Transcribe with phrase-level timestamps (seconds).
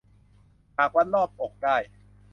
[0.77, 1.75] หากวัดรอบอกได้